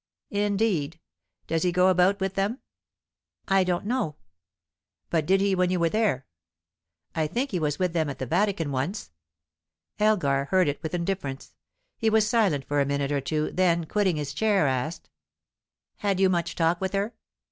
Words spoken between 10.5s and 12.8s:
it with indifference. He was silent